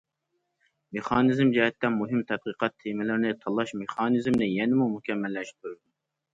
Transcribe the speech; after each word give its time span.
مېخانىزم 0.95 1.51
جەھەتتە، 1.57 1.91
مۇھىم 1.99 2.25
تەتقىقات 2.33 2.77
تېمىلىرىنى 2.87 3.37
تاللاش 3.45 3.77
مېخانىزمىنى 3.85 4.51
يەنىمۇ 4.51 4.93
مۇكەممەللەشتۈرىدۇ. 4.99 5.83